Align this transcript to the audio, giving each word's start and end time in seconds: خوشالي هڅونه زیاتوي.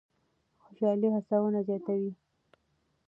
خوشالي 0.63 1.07
هڅونه 1.15 1.59
زیاتوي. 1.67 2.11